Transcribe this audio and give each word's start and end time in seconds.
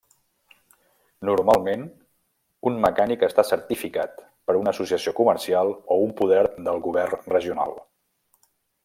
Normalment, 1.29 1.83
un 2.71 2.79
mecànic 2.87 3.25
està 3.29 3.45
certificat 3.49 4.23
per 4.49 4.55
una 4.63 4.73
associació 4.77 5.13
comercial 5.23 5.71
o 5.77 5.99
un 6.07 6.17
poder 6.23 6.43
del 6.69 6.83
govern 6.89 7.31
regional. 7.37 7.79